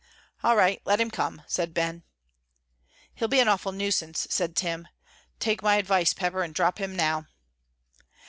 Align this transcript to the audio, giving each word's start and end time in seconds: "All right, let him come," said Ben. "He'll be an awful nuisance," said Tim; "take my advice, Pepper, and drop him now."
"All 0.43 0.55
right, 0.55 0.81
let 0.83 0.99
him 0.99 1.11
come," 1.11 1.43
said 1.45 1.75
Ben. 1.75 2.01
"He'll 3.13 3.27
be 3.27 3.39
an 3.39 3.47
awful 3.47 3.71
nuisance," 3.71 4.25
said 4.31 4.55
Tim; 4.55 4.87
"take 5.39 5.61
my 5.61 5.75
advice, 5.75 6.11
Pepper, 6.15 6.41
and 6.41 6.55
drop 6.55 6.79
him 6.79 6.95
now." 6.95 7.27